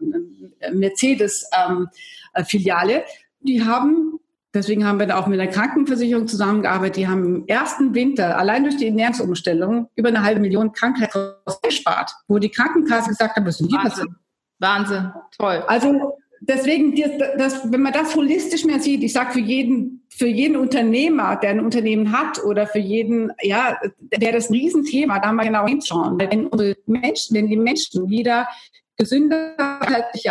[0.63, 2.95] ein Mercedes-Filiale.
[2.95, 3.03] Ähm,
[3.41, 4.21] die haben
[4.57, 6.97] Deswegen haben wir da auch mit der Krankenversicherung zusammengearbeitet.
[6.97, 12.13] Die haben im ersten Winter allein durch die Ernährungsumstellung über eine halbe Million Krankheitskosten gespart,
[12.27, 14.17] wo die Krankenkasse gesagt hat, sind die Wahnsinn.
[14.59, 15.63] Wahnsinn, toll.
[15.67, 16.95] Also deswegen,
[17.37, 21.51] das, wenn man das holistisch mehr sieht, ich sage für jeden, für jeden Unternehmer, der
[21.51, 26.19] ein Unternehmen hat oder für jeden, ja, der das ein Riesenthema, da mal genau hinschauen.
[26.19, 28.49] Wenn unsere Menschen, wenn die Menschen wieder
[28.97, 29.55] gesünder,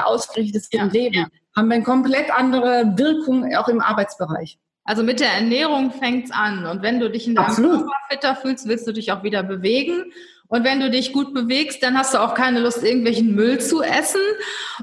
[0.04, 4.60] ausgerichtetes ja, Leben, ja haben wir eine komplett andere Wirkung auch im Arbeitsbereich.
[4.84, 6.66] Also mit der Ernährung fängt's an.
[6.66, 7.80] Und wenn du dich in deinem Absolut.
[7.80, 10.12] Körper fitter fühlst, willst du dich auch wieder bewegen.
[10.48, 13.82] Und wenn du dich gut bewegst, dann hast du auch keine Lust, irgendwelchen Müll zu
[13.82, 14.22] essen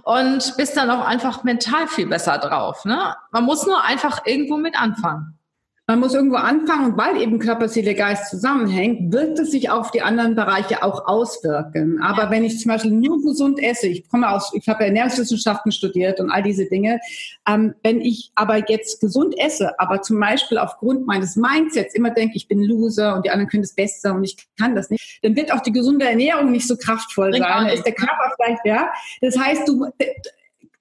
[0.03, 2.85] und bist dann auch einfach mental viel besser drauf.
[2.85, 3.15] Ne?
[3.31, 5.39] Man muss nur einfach irgendwo mit anfangen.
[5.89, 9.91] Man muss irgendwo anfangen und weil eben Körper, Seele, Geist zusammenhängt, wird es sich auf
[9.91, 12.01] die anderen Bereiche auch auswirken.
[12.01, 16.21] Aber wenn ich zum Beispiel nur gesund esse, ich komme aus, ich habe Ernährungswissenschaften studiert
[16.21, 17.01] und all diese Dinge,
[17.49, 22.37] ähm, wenn ich aber jetzt gesund esse, aber zum Beispiel aufgrund meines Mindsets immer denke,
[22.37, 25.35] ich bin Loser und die anderen können es besser und ich kann das nicht, dann
[25.35, 27.67] wird auch die gesunde Ernährung nicht so kraftvoll sein.
[27.67, 28.93] Ist der Körper vielleicht, ja.
[29.21, 29.89] Das heißt, du,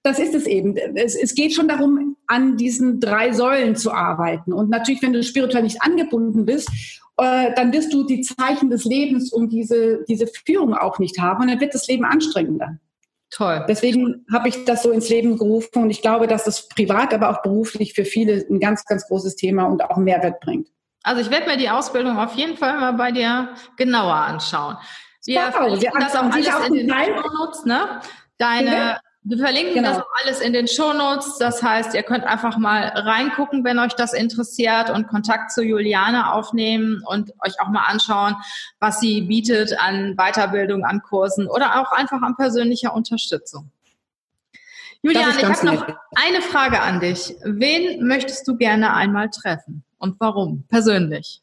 [0.03, 0.75] das ist es eben.
[0.95, 4.53] Es, es geht schon darum, an diesen drei Säulen zu arbeiten.
[4.53, 6.69] Und natürlich, wenn du spirituell nicht angebunden bist,
[7.17, 11.41] äh, dann wirst du die Zeichen des Lebens und diese, diese Führung auch nicht haben.
[11.41, 12.77] Und dann wird das Leben anstrengender.
[13.29, 13.65] Toll.
[13.69, 17.29] Deswegen habe ich das so ins Leben gerufen und ich glaube, dass das privat, aber
[17.29, 20.67] auch beruflich für viele ein ganz, ganz großes Thema und auch einen Mehrwert bringt.
[21.03, 24.75] Also ich werde mir die Ausbildung auf jeden Fall mal bei dir genauer anschauen.
[25.25, 28.01] Wir wow, verlinken das auch alles in den Shownotes, ne?
[28.37, 29.89] Deine, wir verlinken genau.
[29.89, 31.37] das auch alles in den Shownotes.
[31.37, 36.33] Das heißt, ihr könnt einfach mal reingucken, wenn euch das interessiert und Kontakt zu Juliane
[36.33, 38.35] aufnehmen und euch auch mal anschauen,
[38.79, 43.71] was sie bietet an Weiterbildung, an Kursen oder auch einfach an persönlicher Unterstützung.
[45.03, 47.35] Juliane, ich habe noch eine Frage an dich.
[47.43, 51.41] Wen möchtest du gerne einmal treffen und warum persönlich?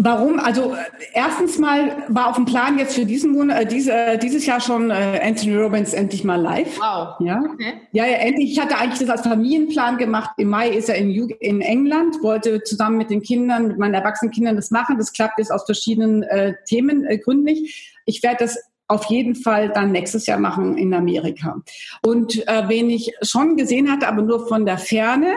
[0.00, 0.38] Warum?
[0.38, 0.76] Also
[1.12, 4.60] erstens mal war auf dem Plan jetzt für diesen Monat, äh, diese, äh, dieses Jahr
[4.60, 6.78] schon äh, Anthony Robbins endlich mal live.
[6.78, 7.16] Wow.
[7.18, 7.42] Ja.
[7.52, 7.74] Okay.
[7.90, 8.52] ja, ja, endlich.
[8.52, 10.30] Ich hatte eigentlich das als Familienplan gemacht.
[10.36, 14.30] Im Mai ist er in, in England, wollte zusammen mit den Kindern, mit meinen erwachsenen
[14.30, 14.98] Kindern das machen.
[14.98, 17.92] Das klappt jetzt aus verschiedenen äh, Themen äh, gründlich.
[18.04, 18.56] Ich werde das
[18.86, 21.60] auf jeden Fall dann nächstes Jahr machen in Amerika.
[22.06, 25.34] Und äh, wen ich schon gesehen hatte, aber nur von der Ferne,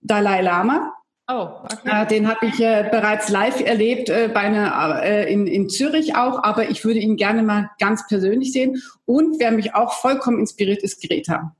[0.00, 0.94] Dalai Lama
[1.30, 2.02] Oh, okay.
[2.02, 6.16] Äh, den habe ich äh, bereits live erlebt äh, bei einer, äh, in, in Zürich
[6.16, 8.82] auch, aber ich würde ihn gerne mal ganz persönlich sehen.
[9.04, 11.54] Und wer mich auch vollkommen inspiriert, ist Greta.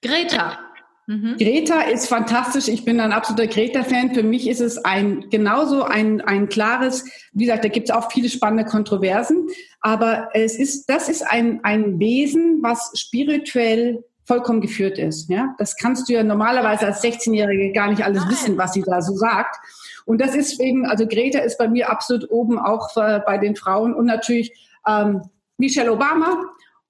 [0.00, 0.58] Greta.
[1.06, 1.36] Mhm.
[1.36, 2.68] Greta ist fantastisch.
[2.68, 4.14] Ich bin ein absoluter Greta-Fan.
[4.14, 8.10] Für mich ist es ein genauso ein, ein klares, wie gesagt, da gibt es auch
[8.10, 9.48] viele spannende Kontroversen,
[9.80, 15.28] aber es ist, das ist ein, ein Wesen, was spirituell vollkommen geführt ist.
[15.28, 15.54] Ja?
[15.58, 18.30] Das kannst du ja normalerweise als 16-Jährige gar nicht alles Nein.
[18.32, 19.56] wissen, was sie da so sagt.
[20.04, 23.94] Und das ist wegen, also Greta ist bei mir absolut oben auch bei den Frauen
[23.94, 24.52] und natürlich
[24.86, 25.22] ähm,
[25.58, 26.44] Michelle Obama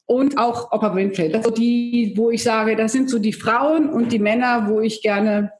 [0.06, 1.30] und auch Oprah Winfrey.
[1.30, 4.80] Das sind die, wo ich sage, das sind so die Frauen und die Männer, wo
[4.80, 5.52] ich gerne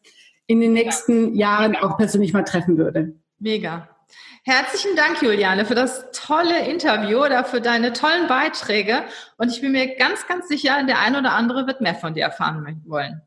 [0.47, 3.15] in den nächsten Jahren auch persönlich mal treffen würde.
[3.39, 3.89] Mega.
[4.45, 9.05] Herzlichen Dank, Juliane, für das tolle Interview oder für deine tollen Beiträge.
[9.37, 12.25] Und ich bin mir ganz, ganz sicher, der eine oder andere wird mehr von dir
[12.25, 13.23] erfahren wollen.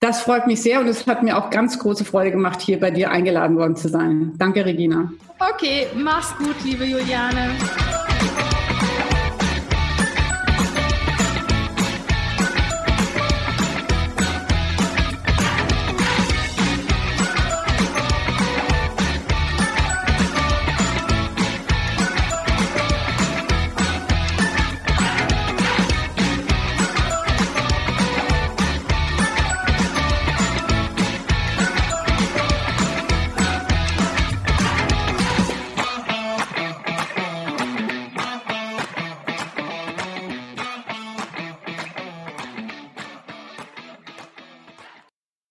[0.00, 2.90] Das freut mich sehr und es hat mir auch ganz große Freude gemacht, hier bei
[2.90, 4.32] dir eingeladen worden zu sein.
[4.36, 5.10] Danke, Regina.
[5.40, 7.56] Okay, mach's gut, liebe Juliane.